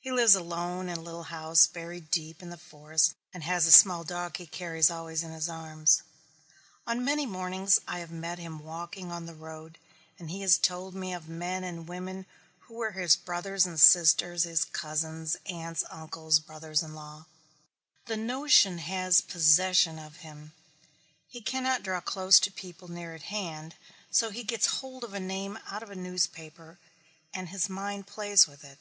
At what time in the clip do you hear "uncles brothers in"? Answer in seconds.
15.90-16.94